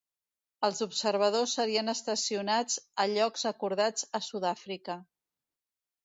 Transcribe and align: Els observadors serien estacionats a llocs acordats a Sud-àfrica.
Els 0.67 0.79
observadors 0.83 1.51
serien 1.57 1.91
estacionats 1.91 2.77
a 3.03 3.05
llocs 3.11 3.45
acordats 3.51 4.07
a 4.21 4.23
Sud-àfrica. 4.29 4.97